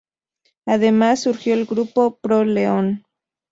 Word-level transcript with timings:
Además, 0.65 1.21
surgió 1.21 1.53
el 1.53 1.65
Grupo 1.67 2.17
"pro 2.23 2.43
León". 2.43 3.03